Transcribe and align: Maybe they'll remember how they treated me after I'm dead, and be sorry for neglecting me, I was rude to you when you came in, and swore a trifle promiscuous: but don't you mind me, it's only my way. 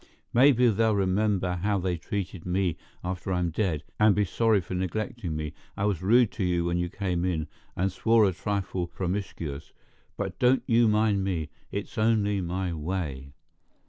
Maybe 0.33 0.67
they'll 0.69 0.95
remember 0.95 1.57
how 1.57 1.77
they 1.77 1.95
treated 1.95 2.43
me 2.43 2.75
after 3.03 3.31
I'm 3.31 3.51
dead, 3.51 3.83
and 3.99 4.15
be 4.15 4.25
sorry 4.25 4.59
for 4.59 4.73
neglecting 4.73 5.35
me, 5.35 5.53
I 5.77 5.85
was 5.85 6.01
rude 6.01 6.31
to 6.31 6.43
you 6.43 6.65
when 6.65 6.79
you 6.79 6.89
came 6.89 7.23
in, 7.23 7.47
and 7.75 7.91
swore 7.91 8.25
a 8.25 8.31
trifle 8.33 8.87
promiscuous: 8.87 9.73
but 10.17 10.39
don't 10.39 10.63
you 10.65 10.87
mind 10.87 11.23
me, 11.23 11.51
it's 11.71 11.99
only 11.99 12.41
my 12.41 12.73
way. 12.73 13.33